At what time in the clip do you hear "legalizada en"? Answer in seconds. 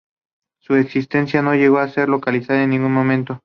2.09-2.71